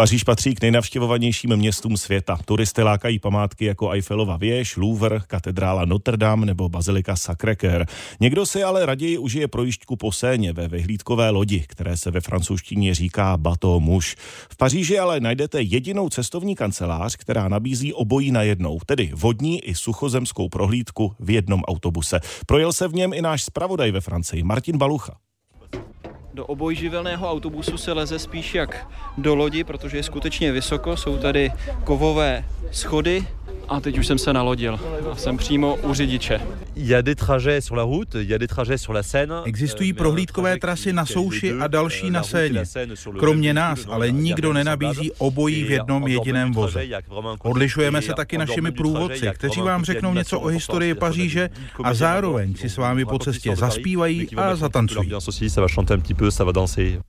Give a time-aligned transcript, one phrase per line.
[0.00, 2.38] Paříž patří k nejnavštěvovanějším městům světa.
[2.44, 7.86] Turisty lákají památky jako Eiffelova věž, Louvre, katedrála Notre Dame nebo bazilika Sacré-Cœur.
[8.20, 12.94] Někdo si ale raději užije projížďku po Séně ve vyhlídkové lodi, které se ve francouzštině
[12.94, 14.16] říká Bateau Mouche.
[14.50, 19.74] V Paříži ale najdete jedinou cestovní kancelář, která nabízí obojí na jednou, tedy vodní i
[19.74, 22.20] suchozemskou prohlídku v jednom autobuse.
[22.46, 25.16] Projel se v něm i náš zpravodaj ve Francii, Martin Balucha.
[26.34, 28.88] Do obojživelného autobusu se leze spíš jak
[29.18, 30.96] do lodi, protože je skutečně vysoko.
[30.96, 31.52] Jsou tady
[31.84, 33.26] kovové schody
[33.68, 34.80] a teď už jsem se nalodil
[35.12, 36.40] a jsem přímo u řidiče.
[39.44, 42.62] Existují prohlídkové trasy na souši a další na Séně.
[43.18, 46.86] Kromě nás ale nikdo nenabízí obojí v jednom jediném voze.
[47.42, 51.50] Odlišujeme se taky našimi průvodci, kteří vám řeknou něco o historii Paříže
[51.84, 55.10] a zároveň si s vámi po cestě zaspívají a zatancují.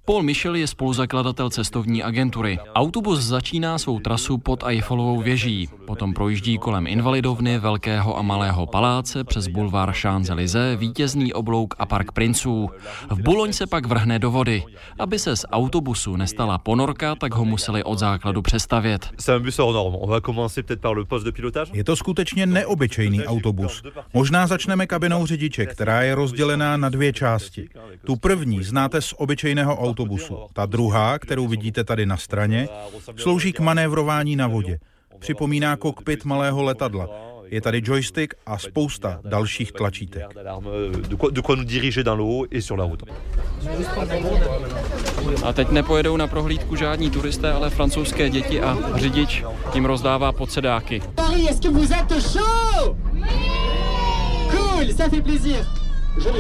[0.06, 2.60] Paul Michel je spoluzakladatel cestovní agentury.
[2.76, 9.24] Autobus začíná svou trasu pod Eiffelovou věží, potom projíždí kolem Invalidovny, Velkého a Malého paláce
[9.24, 12.70] přes bulvár Champs-Élysées, vítězný oblouk a park princů.
[13.10, 14.64] V Buloň se pak vrhne do vody.
[15.00, 19.10] Aby se z autobusu nestala ponorka, tak ho museli od základu přestavět.
[21.74, 23.84] Je to skutečně neobyčejný autobus.
[24.14, 27.70] Možná začneme kabinou řidiče, která je rozdělená na dvě části.
[28.06, 30.38] Tu první znáte z obyčejného autobusu.
[30.54, 32.68] Ta druhá, kterou vidíte tady na straně,
[33.16, 34.80] slouží k manévrování na vodě.
[35.20, 37.08] Připomíná kokpit malého letadla.
[37.52, 40.24] Je tady joystick a spousta dalších tlačítek.
[45.44, 49.44] A teď nepojedou na prohlídku žádní turisté, ale francouzské děti a řidič
[49.74, 51.02] jim rozdává podsedáky.
[54.52, 55.66] Cool, ça fait plaisir.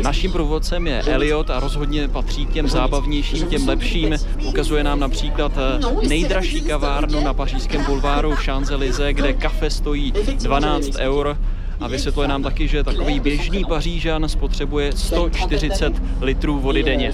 [0.03, 4.15] Naším průvodcem je Elliot a rozhodně patří k těm zábavnějším, těm lepším.
[4.45, 11.37] Ukazuje nám například eh, nejdražší kavárnu na pařížském bulváru Champs-Élysées, kde kafe stojí 12 eur.
[11.79, 17.13] A vysvětluje nám taky, že takový běžný pařížan spotřebuje 140 litrů vody denně.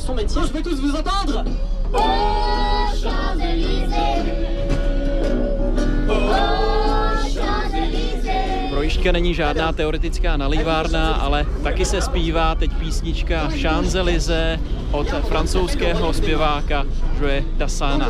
[8.97, 14.59] Projížďka není žádná teoretická nalívárna, ale taky se zpívá teď písnička Champs-Élysées
[14.91, 16.85] od francouzského zpěváka
[17.21, 18.09] Joe Dassana.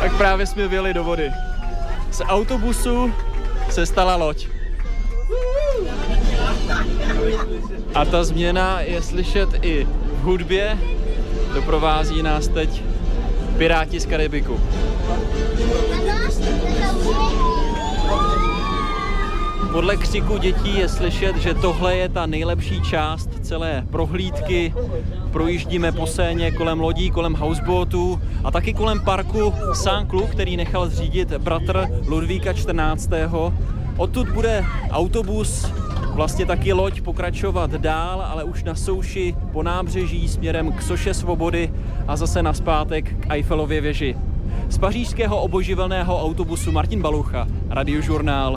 [0.00, 1.30] Tak právě jsme vyjeli do vody.
[2.10, 3.12] Z autobusu
[3.70, 4.57] se stala loď.
[7.94, 9.86] A ta změna je slyšet i
[10.20, 10.78] v hudbě.
[11.54, 12.82] Doprovází nás teď
[13.58, 14.60] Piráti z Karibiku.
[19.72, 24.74] Podle křiku dětí je slyšet, že tohle je ta nejlepší část celé prohlídky.
[25.32, 31.32] Projíždíme po séně kolem lodí, kolem houseboatů a taky kolem parku Saint-Cloud, který nechal zřídit
[31.32, 33.10] bratr Ludvíka 14.
[33.96, 35.66] Odtud bude autobus
[36.18, 41.72] vlastně taky loď pokračovat dál, ale už na souši po nábřeží směrem k Soše Svobody
[42.08, 44.16] a zase naspátek k Eiffelově věži.
[44.68, 48.46] Z pařížského oboživelného autobusu Martin Balucha, Radiožurnál.